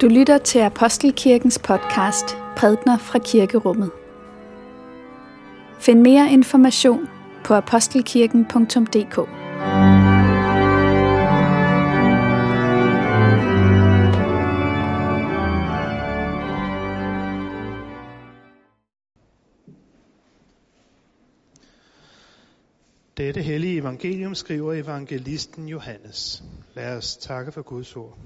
[0.00, 2.24] Du lytter til Apostelkirkens podcast
[2.56, 3.90] Prædner fra Kirkerummet.
[5.80, 7.08] Find mere information
[7.44, 9.28] på apostelkirken.dk.
[23.16, 26.44] Dette hellige evangelium skriver evangelisten Johannes.
[26.74, 28.18] Lad os takke for Guds ord.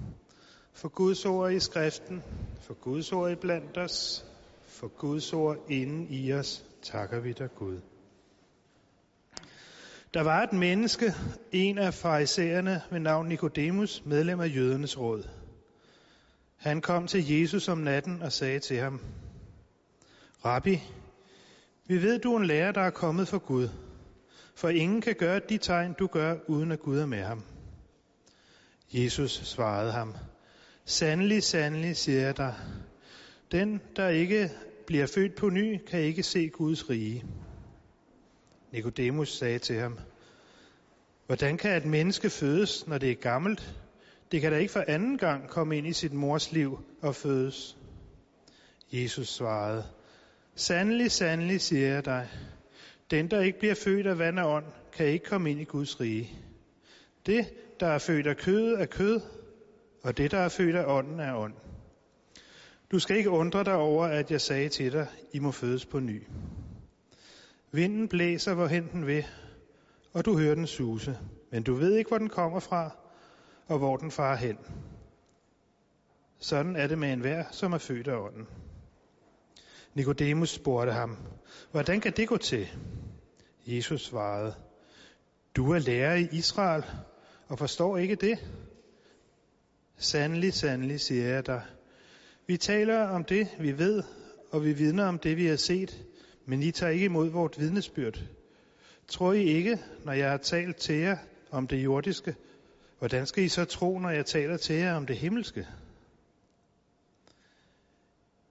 [0.78, 2.22] For Guds ord i skriften,
[2.60, 4.24] for Guds ord i blandt os,
[4.64, 7.80] for Guds ord inden i os, takker vi dig Gud.
[10.14, 11.14] Der var et menneske,
[11.52, 15.28] en af farisæerne ved navn Nikodemus, medlem af jødernes råd.
[16.56, 19.00] Han kom til Jesus om natten og sagde til ham,
[20.44, 20.82] Rabbi,
[21.86, 23.68] vi ved, du er en lærer, der er kommet fra Gud,
[24.54, 27.42] for ingen kan gøre de tegn, du gør, uden at Gud er med ham.
[28.92, 30.14] Jesus svarede ham,
[30.88, 32.54] Sandelig, sandelig, siger jeg dig,
[33.52, 34.50] den, der ikke
[34.86, 37.24] bliver født på ny, kan ikke se Guds rige.
[38.72, 39.98] Nikodemus sagde til ham,
[41.26, 43.74] Hvordan kan et menneske fødes, når det er gammelt?
[44.32, 47.76] Det kan da ikke for anden gang komme ind i sit mors liv og fødes.
[48.92, 49.84] Jesus svarede,
[50.54, 52.28] Sandelig, sandelig, siger jeg dig,
[53.10, 56.00] den, der ikke bliver født af vand og ånd, kan ikke komme ind i Guds
[56.00, 56.30] rige.
[57.26, 57.46] Det,
[57.80, 59.20] der er født af kød, er kød,
[60.08, 61.54] og det, der er født af ånden, er ånd.
[62.90, 66.00] Du skal ikke undre dig over, at jeg sagde til dig, I må fødes på
[66.00, 66.26] ny.
[67.72, 69.26] Vinden blæser, hvorhen den vil,
[70.12, 71.18] og du hører den suse,
[71.52, 72.90] men du ved ikke, hvor den kommer fra,
[73.66, 74.58] og hvor den farer hen.
[76.38, 78.46] Sådan er det med enhver, som er født af ånden.
[79.94, 81.16] Nikodemus spurgte ham,
[81.70, 82.68] hvordan kan det gå til?
[83.66, 84.54] Jesus svarede,
[85.56, 86.84] du er lærer i Israel
[87.48, 88.38] og forstår ikke det?
[89.98, 91.62] Sandelig, sandelig, siger jeg dig.
[92.46, 94.02] Vi taler om det, vi ved,
[94.50, 96.04] og vi vidner om det, vi har set,
[96.46, 98.22] men I tager ikke imod vort vidnesbyrd.
[99.08, 101.16] Tror I ikke, når jeg har talt til jer
[101.50, 102.34] om det jordiske,
[102.98, 105.66] hvordan skal I så tro, når jeg taler til jer om det himmelske?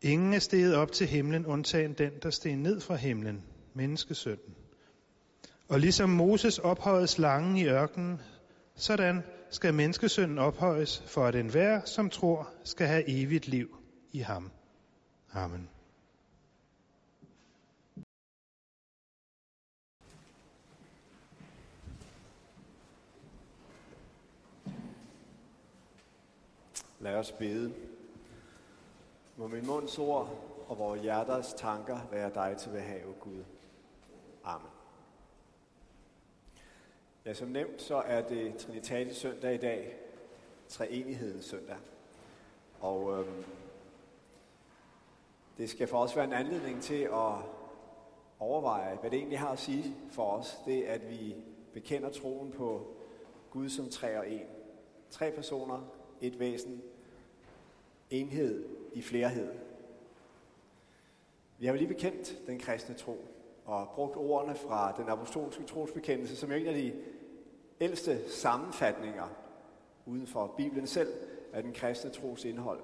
[0.01, 4.55] Ingen er steget op til himlen, undtagen den, der steg ned fra himlen, menneskesønnen.
[5.69, 8.21] Og ligesom Moses ophøjede slangen i ørkenen,
[8.75, 13.77] sådan skal menneskesønnen ophøjes, for at enhver, som tror, skal have evigt liv
[14.11, 14.51] i ham.
[15.33, 15.69] Amen.
[26.99, 27.73] Lad os bede.
[29.37, 30.29] Må min munds ord
[30.67, 33.43] og vores hjerters tanker være dig til behag, Gud.
[34.43, 34.76] Amen.
[37.27, 39.95] Ja, som nævnt, så er det Trinitatis søndag i dag,
[40.67, 41.75] treenighedens søndag.
[42.79, 43.43] Og øhm,
[45.57, 47.33] det skal for os være en anledning til at
[48.39, 50.57] overveje, hvad det egentlig har at sige for os.
[50.65, 51.35] Det at vi
[51.73, 52.95] bekender troen på
[53.51, 54.47] Gud som tre og en.
[55.09, 55.81] Tre personer,
[56.21, 56.81] et væsen,
[58.09, 59.53] enhed i flerhed.
[61.57, 63.25] Vi har jo lige bekendt den kristne tro
[63.65, 66.94] og brugt ordene fra den apostolske trosbekendelse som en af de
[67.81, 69.29] ældste sammenfatninger
[70.05, 71.13] uden for Bibelen selv
[71.53, 72.79] af den kristne tros indhold.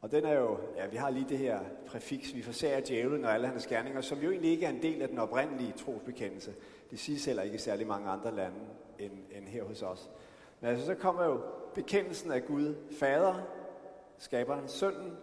[0.00, 3.34] Og den er jo, ja, vi har lige det her præfiks, vi forsager djævlen og
[3.34, 6.54] alle hans gerninger, som jo egentlig ikke er en del af den oprindelige trosbekendelse.
[6.90, 8.58] Det siges heller ikke i særlig mange andre lande
[8.98, 10.10] end, end her hos os.
[10.60, 11.40] Men altså, så kommer jo
[11.74, 13.34] bekendelsen af Gud, Fader,
[14.18, 15.16] skaberen, sønnen,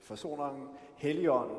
[0.00, 1.56] forsoneren, helligånden,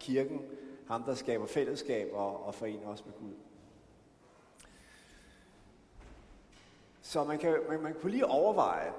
[0.00, 0.42] kirken,
[0.86, 3.34] ham der skaber fællesskab og, og forener os med Gud.
[7.08, 8.92] Så man kan, man, man kunne lige overveje,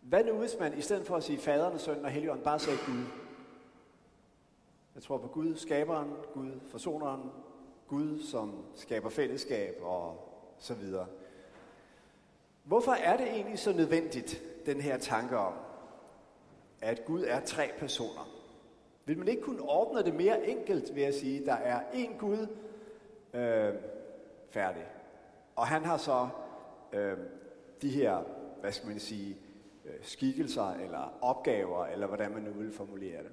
[0.00, 2.78] hvad nu hvis man i stedet for at sige faderen, sønnen og helligånden, bare sagde
[2.86, 3.04] Gud?
[4.94, 7.30] Jeg tror på Gud, skaberen, Gud, forsoneren,
[7.88, 10.28] Gud, som skaber fællesskab og
[10.58, 11.06] så videre.
[12.62, 15.52] Hvorfor er det egentlig så nødvendigt, den her tanke om,
[16.80, 18.28] at Gud er tre personer?
[19.04, 22.46] Vil man ikke kunne ordne det mere enkelt ved at sige, der er én Gud,
[23.34, 23.74] øh,
[24.50, 24.86] færdig.
[25.56, 26.28] Og han har så
[26.92, 27.18] øh,
[27.82, 28.22] de her,
[28.60, 29.38] hvad skal man sige,
[29.84, 33.32] øh, skikkelser eller opgaver, eller hvordan man nu vil formulere det.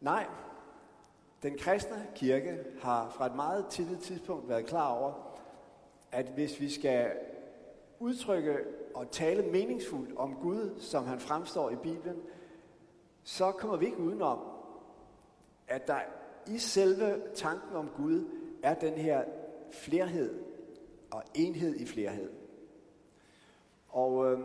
[0.00, 0.26] Nej,
[1.42, 5.12] den kristne kirke har fra et meget tidligt tidspunkt været klar over,
[6.12, 7.10] at hvis vi skal
[7.98, 8.58] udtrykke
[8.94, 12.16] og tale meningsfuldt om Gud, som han fremstår i Bibelen,
[13.22, 14.38] så kommer vi ikke udenom,
[15.68, 16.00] at der
[16.46, 18.24] i selve tanken om Gud
[18.62, 19.24] er den her
[19.72, 20.47] flerhed
[21.10, 22.30] og enhed i flerhed.
[23.88, 24.38] Og øh,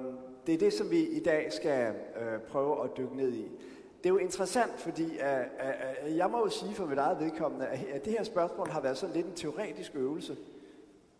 [0.47, 3.51] det er det, som vi i dag skal øh, prøve at dykke ned i.
[3.97, 7.19] Det er jo interessant, fordi øh, øh, øh jeg må jo sige for mit eget
[7.19, 10.37] vedkommende, at det her spørgsmål har været sådan lidt en teoretisk øvelse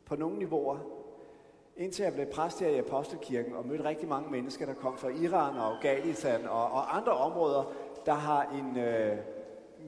[0.06, 0.78] på nogle niveauer.
[1.78, 5.10] Indtil jeg blev præst her i Apostelkirken og mødte rigtig mange mennesker, der kom fra
[5.10, 7.74] Iran og Afghanistan og, og andre områder,
[8.06, 9.18] der har en øh,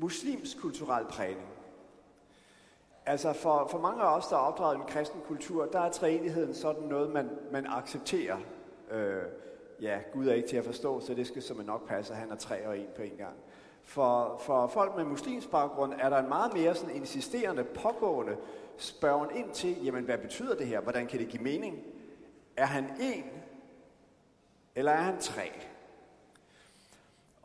[0.02, 1.48] muslimsk kulturel prægning.
[3.06, 5.92] Altså for, for mange af os, der er opdraget i en kristen kultur, der er
[5.92, 8.38] træenigheden sådan noget, man, man accepterer.
[8.92, 9.24] Øh,
[9.82, 12.32] ja, Gud er ikke til at forstå, så det skal som nok passe, at han
[12.32, 13.36] er tre og en på en gang.
[13.84, 18.38] For, for folk med muslimsk baggrund er der en meget mere sådan insisterende, pågående
[18.78, 20.80] spørgen ind til, jamen hvad betyder det her?
[20.80, 21.84] Hvordan kan det give mening?
[22.58, 23.24] Er han en,
[24.76, 25.52] eller er han tre?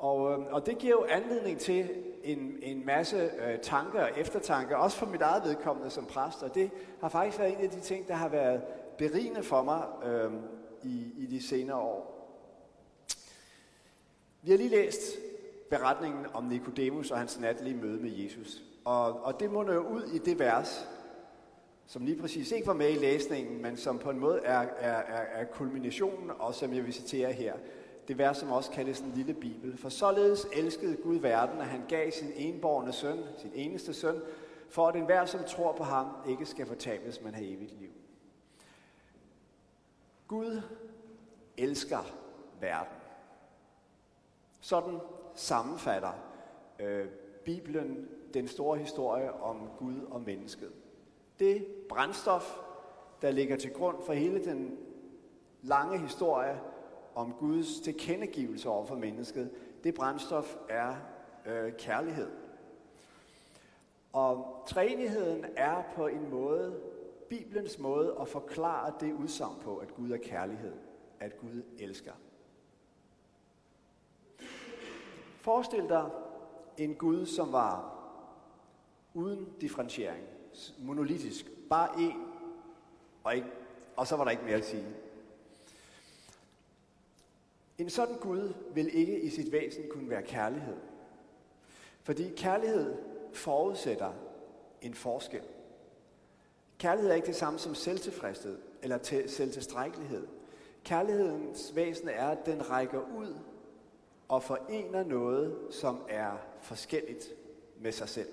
[0.01, 1.91] Og, øh, og det giver jo anledning til
[2.25, 6.55] en, en masse øh, tanker og eftertanker, også for mit eget vedkommende som præst, og
[6.55, 6.71] det
[7.01, 8.63] har faktisk været en af de ting, der har været
[8.99, 10.33] berigende for mig øh,
[10.83, 12.17] i, i de senere år.
[14.43, 15.01] Vi har lige læst
[15.71, 18.63] beretningen om Nikodemus og hans natlige møde med Jesus.
[18.85, 20.89] Og, og det munder jo ud i det vers,
[21.87, 24.97] som lige præcis ikke var med i læsningen, men som på en måde er, er,
[24.97, 27.55] er, er kulminationen, og som jeg vil citere her.
[28.09, 29.79] Det vers, som også kaldes en lille bibel.
[29.79, 34.23] For således elskede Gud verden, at han gav sin enborgne søn, sin eneste søn,
[34.69, 37.91] for at enhver, som tror på ham, ikke skal fortabes, men have evigt liv.
[40.29, 40.63] Gud
[41.57, 41.99] elsker
[42.61, 42.97] verden.
[44.61, 44.99] Sådan
[45.35, 46.13] sammenfatter
[46.79, 47.07] øh,
[47.45, 50.73] Bibelen den store historie om Gud og mennesket.
[51.39, 52.59] Det brændstof,
[53.23, 54.79] der ligger til grund for hele den
[55.63, 56.61] lange historie
[57.15, 59.51] om Guds tilkendegivelse over for mennesket,
[59.85, 60.95] det brændstof er
[61.47, 62.31] øh, kærlighed.
[64.13, 66.81] Og træenigheden er på en måde
[67.29, 70.73] Bibelens måde at forklare det udsagn på, at Gud er kærlighed,
[71.21, 72.13] at Gud elsker.
[75.41, 76.11] Forestil dig
[76.79, 77.97] en Gud, som var
[79.15, 80.25] uden differentiering,
[80.79, 82.17] monolitisk, bare én,
[83.25, 83.49] og, ikke,
[83.97, 84.87] og så var der ikke mere at sige.
[87.81, 90.77] En sådan Gud vil ikke i sit væsen kunne være kærlighed.
[92.03, 92.97] Fordi kærlighed
[93.33, 94.13] forudsætter
[94.83, 95.43] en forskel.
[96.79, 100.27] Kærlighed er ikke det samme som selvtilfredshed eller til selvtilstrækkelighed.
[100.85, 103.35] Kærlighedens væsen er, at den rækker ud
[104.29, 107.35] og forener noget, som er forskelligt
[107.81, 108.29] med sig selv.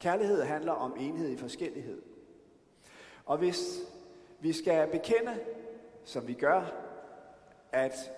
[0.00, 2.02] Kærlighed handler om enhed i forskellighed.
[3.24, 3.80] Og hvis
[4.40, 5.38] vi skal bekende,
[6.04, 6.87] som vi gør,
[7.72, 8.12] at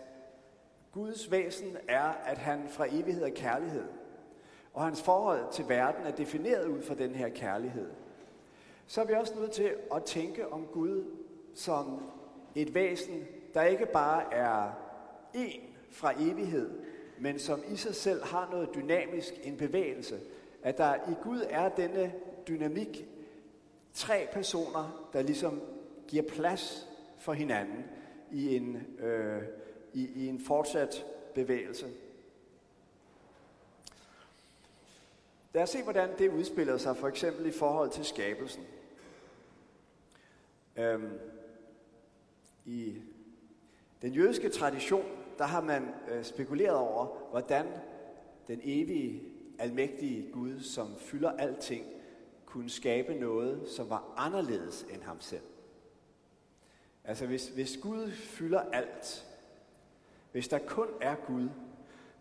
[0.92, 3.84] Guds væsen er, at han fra evighed er kærlighed,
[4.74, 7.90] og hans forhold til verden er defineret ud fra den her kærlighed,
[8.86, 11.04] så er vi også nødt til at tænke om Gud
[11.54, 12.02] som
[12.54, 13.24] et væsen,
[13.54, 14.70] der ikke bare er
[15.34, 15.60] en
[15.90, 16.70] fra evighed,
[17.18, 20.20] men som i sig selv har noget dynamisk, en bevægelse.
[20.62, 22.12] At der i Gud er denne
[22.48, 23.06] dynamik,
[23.94, 25.60] tre personer, der ligesom
[26.08, 26.88] giver plads
[27.18, 27.84] for hinanden
[28.32, 29.42] i en, øh,
[29.92, 31.86] i, i en fortsat bevægelse.
[35.54, 38.62] Lad os se, hvordan det udspiller sig, for eksempel i forhold til skabelsen.
[40.76, 41.18] Øhm,
[42.64, 42.94] I
[44.02, 45.04] den jødiske tradition,
[45.38, 47.66] der har man øh, spekuleret over, hvordan
[48.48, 49.22] den evige,
[49.58, 51.86] almægtige Gud, som fylder alting,
[52.46, 55.42] kunne skabe noget, som var anderledes end ham selv.
[57.10, 59.26] Altså hvis, hvis Gud fylder alt,
[60.32, 61.48] hvis der kun er Gud,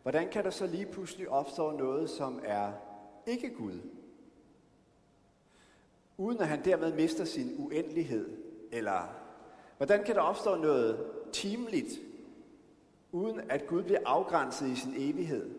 [0.02, 2.72] hvordan kan der så lige pludselig opstå noget, som er
[3.28, 3.80] ikke Gud?
[6.18, 8.38] Uden at han dermed mister sin uendelighed
[8.72, 9.16] eller
[9.78, 12.00] hvordan kan der opstå noget timeligt,
[13.12, 15.50] uden at Gud bliver afgrænset i sin evighed?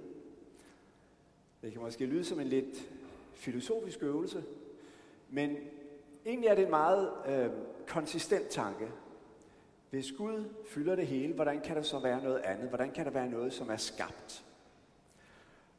[1.63, 2.91] Det kan måske lyde som en lidt
[3.33, 4.45] filosofisk øvelse,
[5.29, 5.57] men
[6.27, 7.51] egentlig er det en meget øh,
[7.87, 8.89] konsistent tanke.
[9.91, 12.69] Hvis Gud fylder det hele, hvordan kan der så være noget andet?
[12.69, 14.45] Hvordan kan der være noget, som er skabt?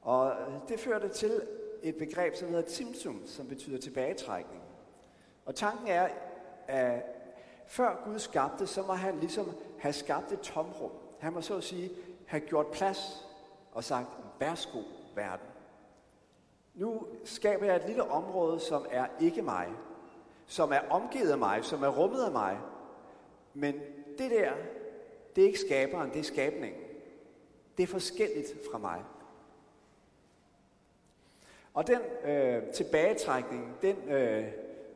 [0.01, 0.35] Og
[0.67, 1.41] det førte til
[1.83, 4.61] et begreb, som hedder timsum, som betyder tilbagetrækning.
[5.45, 6.09] Og tanken er,
[6.67, 7.03] at
[7.67, 10.91] før Gud skabte, så må han ligesom have skabt et tomrum.
[11.19, 11.89] Han må så at sige
[12.25, 13.27] have gjort plads
[13.71, 14.07] og sagt,
[14.39, 14.79] værsgo
[15.15, 15.47] verden.
[16.73, 19.67] Nu skaber jeg et lille område, som er ikke mig,
[20.45, 22.59] som er omgivet af mig, som er rummet af mig.
[23.53, 23.75] Men
[24.21, 24.51] det der,
[25.35, 26.81] det er ikke skaberen, det er skabningen.
[27.77, 29.03] Det er forskelligt fra mig.
[31.73, 31.99] Og den
[32.31, 34.47] øh, tilbagetrækning, den øh,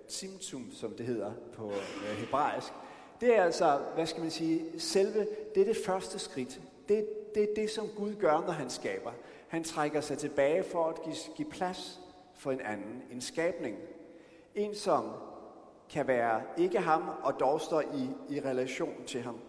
[0.08, 2.74] simtum, som det hedder på øh, hebraisk,
[3.22, 6.62] Det er altså, hvad skal man sige, selve, det er det første skridt.
[6.89, 9.12] Det, det er det, som Gud gør, når han skaber.
[9.48, 12.00] Han trækker sig tilbage for at give, give plads
[12.34, 13.77] for en anden, en skabning.
[14.55, 15.12] En, som
[15.89, 19.39] kan være ikke ham, og dog står i, i relation til ham.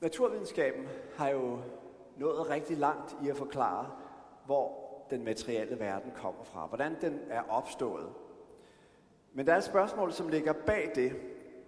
[0.00, 1.58] Naturvidenskaben har jo
[2.16, 3.90] nået rigtig langt i at forklare,
[4.46, 8.12] hvor den materielle verden kommer fra, hvordan den er opstået.
[9.32, 11.12] Men der er et spørgsmål, som ligger bag det,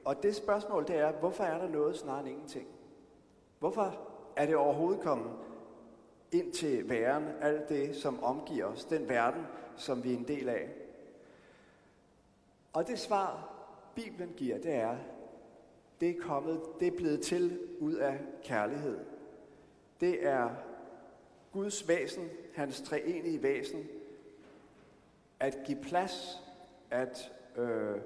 [0.04, 2.66] og det spørgsmål det er, hvorfor er der noget snarere end ingenting?
[3.58, 3.98] Hvorfor
[4.36, 5.30] er det overhovedet kommet
[6.32, 10.48] ind til væren, alt det, som omgiver os, den verden, som vi er en del
[10.48, 10.85] af?
[12.76, 13.54] Og det svar,
[13.94, 14.96] Bibelen giver, det er,
[16.00, 18.98] det er kommet, det er blevet til ud af kærlighed.
[20.00, 20.50] Det er
[21.52, 23.86] Guds væsen, hans treenige væsen,
[25.40, 26.42] at give plads,
[26.90, 27.96] at øh,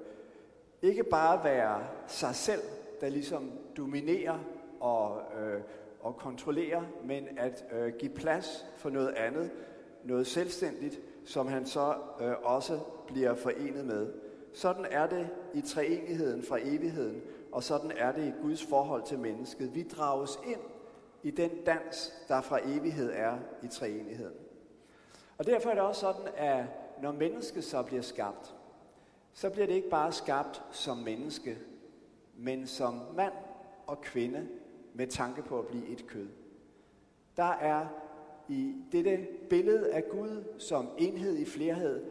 [0.82, 2.62] ikke bare være sig selv,
[3.00, 4.38] der ligesom dominerer
[4.80, 5.60] og, øh,
[6.00, 9.50] og kontrollerer, men at øh, give plads for noget andet,
[10.04, 14.29] noget selvstændigt, som han så øh, også bliver forenet med.
[14.52, 19.18] Sådan er det i treenigheden fra evigheden, og sådan er det i Guds forhold til
[19.18, 19.74] mennesket.
[19.74, 20.60] Vi drages ind
[21.22, 24.36] i den dans, der fra evighed er i treenigheden.
[25.38, 26.64] Og derfor er det også sådan, at
[27.02, 28.54] når mennesket så bliver skabt,
[29.32, 31.58] så bliver det ikke bare skabt som menneske,
[32.36, 33.32] men som mand
[33.86, 34.48] og kvinde
[34.94, 36.28] med tanke på at blive et kød.
[37.36, 37.86] Der er
[38.48, 42.04] i dette billede af Gud som enhed i flerhed,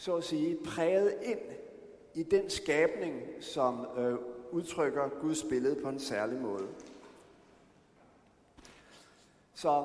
[0.00, 1.38] så at sige, præget ind
[2.14, 4.14] i den skabning, som øh,
[4.50, 6.68] udtrykker Guds billede på en særlig måde.
[9.54, 9.84] Så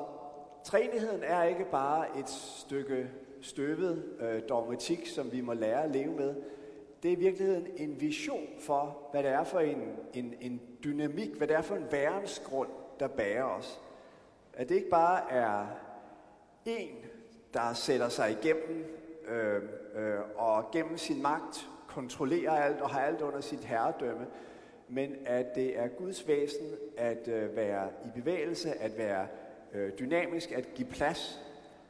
[0.64, 3.10] træenigheden er ikke bare et stykke
[3.42, 6.36] støvet øh, dogmatik, som vi må lære at leve med.
[7.04, 11.30] Det er i virkeligheden en vision for, hvad det er for en, en, en dynamik,
[11.30, 12.70] hvad det er for en værensgrund,
[13.00, 13.82] der bærer os.
[14.54, 15.68] At det ikke bare er
[16.66, 16.96] en,
[17.54, 18.95] der sætter sig igennem
[19.28, 19.62] øh,
[19.96, 24.28] øh, og gennem sin magt kontrollerer alt og har alt under sit herredømme,
[24.90, 26.68] men at det er Guds væsen
[26.98, 29.28] at øh, være i bevægelse, at være
[29.74, 31.42] øh, dynamisk, at give plads.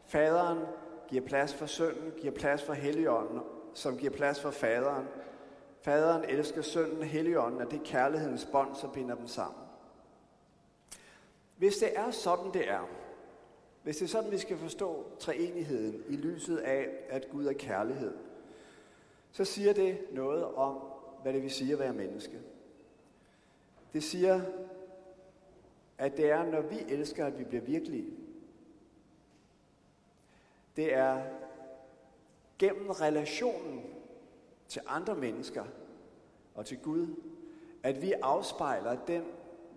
[0.05, 0.59] Faderen
[1.07, 3.39] giver plads for sønnen, giver plads for helligånden,
[3.73, 5.07] som giver plads for faderen.
[5.81, 9.61] Faderen elsker sønnen, helligånden, og det er kærlighedens bånd, som binder dem sammen.
[11.57, 12.89] Hvis det er sådan, det er,
[13.85, 18.13] hvis det er sådan, vi skal forstå treenigheden i lyset af, at Gud er kærlighed,
[19.31, 20.77] så siger det noget om,
[21.21, 22.39] hvad det vil sige at være menneske.
[23.93, 24.41] Det siger,
[25.97, 28.13] at det er, når vi elsker, at vi bliver virkelige.
[30.75, 31.23] Det er
[32.59, 33.83] gennem relationen
[34.67, 35.65] til andre mennesker
[36.55, 37.07] og til Gud,
[37.83, 39.23] at vi afspejler den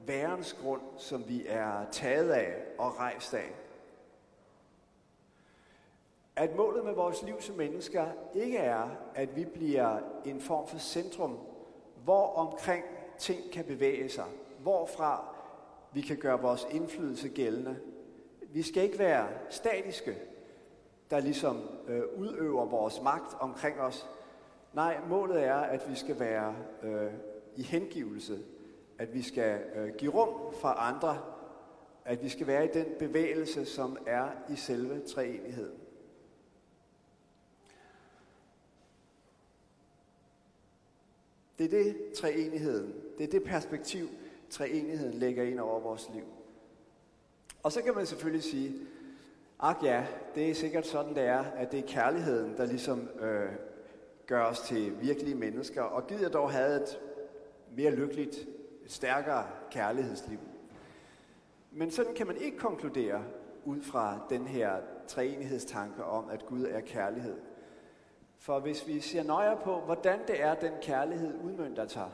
[0.06, 3.67] værensgrund, som vi er taget af og rejst af.
[6.38, 10.78] At målet med vores liv som mennesker ikke er, at vi bliver en form for
[10.78, 11.38] centrum,
[12.04, 12.84] hvor omkring
[13.18, 14.24] ting kan bevæge sig,
[14.58, 15.34] hvorfra
[15.92, 17.76] vi kan gøre vores indflydelse gældende.
[18.52, 20.18] Vi skal ikke være statiske,
[21.10, 24.08] der ligesom øh, udøver vores magt omkring os.
[24.74, 27.12] Nej, målet er, at vi skal være øh,
[27.56, 28.38] i hengivelse,
[28.98, 31.18] at vi skal øh, give rum for andre,
[32.04, 35.87] at vi skal være i den bevægelse, som er i selve treenigheden.
[41.58, 44.08] Det er det treenigheden, det er det perspektiv,
[44.50, 46.24] treenigheden lægger ind over vores liv.
[47.62, 48.74] Og så kan man selvfølgelig sige,
[49.60, 53.52] ak ja, det er sikkert sådan, det er, at det er kærligheden, der ligesom øh,
[54.26, 55.82] gør os til virkelige mennesker.
[55.82, 57.00] Og gider jeg dog have et
[57.76, 58.48] mere lykkeligt,
[58.86, 60.38] stærkere kærlighedsliv.
[61.72, 63.24] Men sådan kan man ikke konkludere
[63.64, 67.36] ud fra den her treenighedstanke om, at Gud er kærlighed.
[68.38, 72.10] For hvis vi ser nøjere på, hvordan det er, den kærlighed udmyndter sig,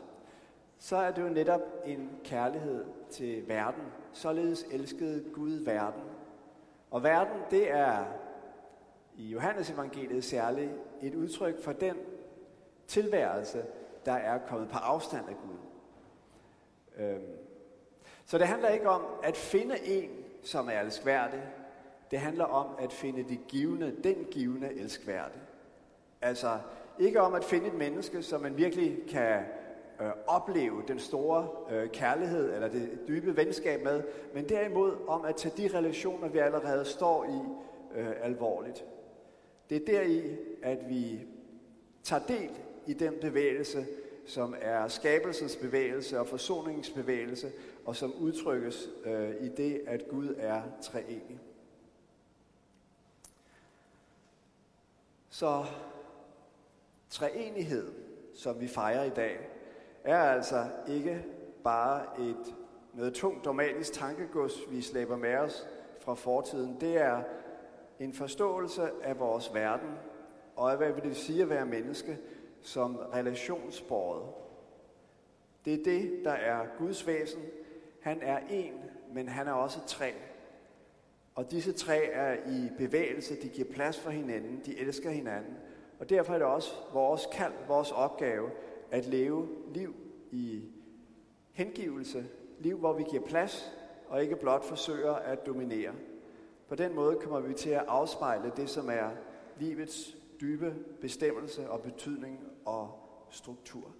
[0.79, 3.83] så er det jo netop en kærlighed til verden.
[4.13, 6.03] Således elskede Gud verden.
[6.91, 8.05] Og verden, det er
[9.17, 10.71] i Johannes evangeliet særligt
[11.03, 11.97] et udtryk for den
[12.87, 13.65] tilværelse,
[14.05, 15.59] der er kommet på afstand af Gud.
[16.97, 17.23] Øhm.
[18.25, 20.11] Så det handler ikke om at finde en,
[20.43, 21.43] som er elskværdig.
[22.11, 25.43] Det handler om at finde det givende, den givende elskværdige.
[26.25, 26.59] Altså
[26.99, 29.43] ikke om at finde et menneske, som man virkelig kan
[30.01, 34.03] øh, opleve den store øh, kærlighed eller det dybe venskab med,
[34.35, 37.39] men derimod om at tage de relationer, vi allerede står i,
[38.01, 38.85] øh, alvorligt.
[39.71, 41.21] Det er deri, at vi
[42.03, 42.51] tager del
[42.87, 43.87] i den bevægelse,
[44.27, 47.53] som er skabelsens bevægelse og forsoningens bevægelse,
[47.85, 51.41] og som udtrykkes øh, i det, at Gud er treenig.
[55.31, 55.65] Så
[57.15, 57.93] treenighed,
[58.35, 59.49] som vi fejrer i dag,
[60.05, 61.25] er altså ikke
[61.65, 62.55] bare et
[62.95, 65.69] noget tungt dogmatisk tankegods, vi slæber med os
[66.01, 66.77] fra fortiden.
[66.81, 67.23] Det er
[68.01, 69.91] en forståelse af vores verden,
[70.57, 72.19] og af hvad det sige at være menneske,
[72.61, 74.29] som relationsbordet.
[75.65, 77.43] Det er det, der er Guds væsen.
[78.01, 78.75] Han er en,
[79.13, 80.15] men han er også tre.
[81.35, 85.57] Og disse tre er i bevægelse, de giver plads for hinanden, de elsker hinanden.
[85.99, 88.51] Og derfor er det også vores kald, vores opgave,
[88.91, 89.95] at leve liv
[90.31, 90.63] i
[91.53, 92.27] hengivelse,
[92.59, 93.73] liv hvor vi giver plads,
[94.09, 95.93] og ikke blot forsøger at dominere.
[96.69, 99.11] På den måde kommer vi til at afspejle det, som er
[99.59, 102.91] livets dybe bestemmelse og betydning og
[103.31, 103.91] struktur.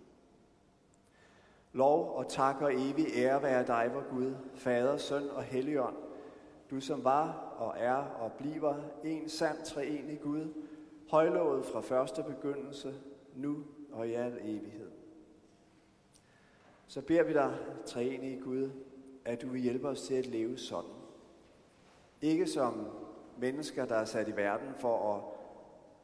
[1.73, 5.97] Lov og tak og evig ære være dig, vor Gud, Fader, Søn og Helligånd,
[6.71, 8.75] du som var og er og bliver
[9.05, 10.49] en sand treenig Gud,
[11.15, 12.95] højlovet fra første begyndelse,
[13.35, 14.91] nu og i al evighed.
[16.87, 18.71] Så beder vi dig, treenige Gud,
[19.25, 20.91] at du vil hjælpe os til at leve sådan.
[22.23, 22.87] Ikke som
[23.39, 25.23] mennesker, der er sat i verden for at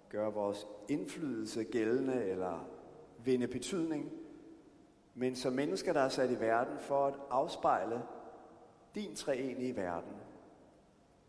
[0.09, 2.69] gøre vores indflydelse gældende eller
[3.25, 4.13] vinde betydning,
[5.15, 8.03] men som mennesker, der er sat i verden for at afspejle
[8.95, 10.17] din treenige verden,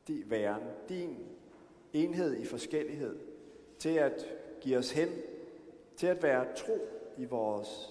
[0.08, 1.18] din væren, din
[1.94, 3.31] enhed i forskellighed,
[3.82, 4.26] til at
[4.62, 5.10] give os hen,
[5.96, 6.80] til at være tro
[7.18, 7.90] i vores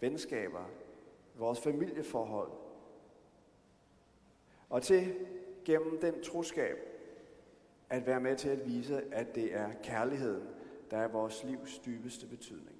[0.00, 0.70] venskaber,
[1.34, 2.50] vores familieforhold,
[4.70, 5.14] og til
[5.64, 6.78] gennem den troskab
[7.90, 10.48] at være med til at vise, at det er kærligheden,
[10.90, 12.75] der er vores livs dybeste betydning.